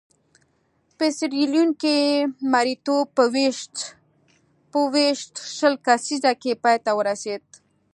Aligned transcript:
په 0.97 1.05
سیریلیون 1.17 1.69
کې 1.81 1.97
مریتوب 2.51 3.05
په 4.71 4.83
ویشت 4.95 5.33
شل 5.57 5.73
لسیزه 5.87 6.31
کې 6.41 6.51
پای 6.63 6.77
ته 6.85 6.91
ورسېد. 6.97 7.45